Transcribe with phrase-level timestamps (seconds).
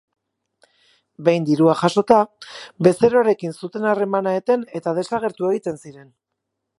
[1.27, 2.17] Behin dirua jasota,
[2.87, 6.11] bezeroarekin zuten harremana eten eta desagertu egiten ziren.